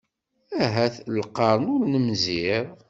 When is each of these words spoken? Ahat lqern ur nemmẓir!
Ahat 0.63 0.95
lqern 1.15 1.63
ur 1.73 1.81
nemmẓir! 1.91 2.65